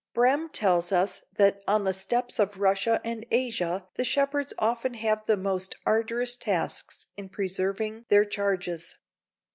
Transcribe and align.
Brehm 0.15 0.49
tells 0.49 0.91
us 0.91 1.21
that 1.35 1.63
"on 1.67 1.83
the 1.83 1.93
steppes 1.93 2.39
of 2.39 2.57
Russia 2.59 2.99
and 3.03 3.23
Asia 3.29 3.85
the 3.97 4.03
shepherds 4.03 4.51
often 4.57 4.95
have 4.95 5.27
the 5.27 5.37
most 5.37 5.75
arduous 5.85 6.35
tasks 6.35 7.05
in 7.17 7.29
preserving 7.29 8.05
their 8.09 8.25
charges. 8.25 8.95